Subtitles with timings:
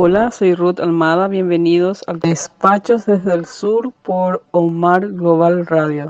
[0.00, 1.26] Hola, soy Ruth Almada.
[1.26, 6.08] Bienvenidos a Despachos desde el Sur por Omar Global Radio.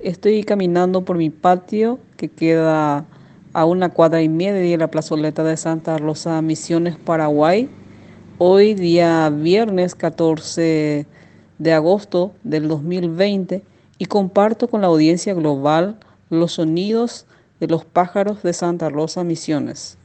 [0.00, 3.04] Estoy caminando por mi patio que queda
[3.52, 7.68] a una cuadra y media de la plazoleta de Santa Rosa Misiones, Paraguay.
[8.38, 11.04] Hoy, día viernes 14
[11.58, 13.64] de agosto del 2020
[14.00, 15.98] y comparto con la audiencia global
[16.30, 17.26] los sonidos
[17.60, 19.98] de los pájaros de Santa Rosa Misiones.